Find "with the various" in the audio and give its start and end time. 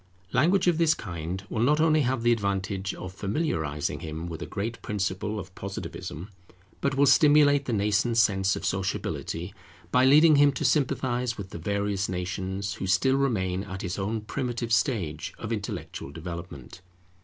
11.37-12.09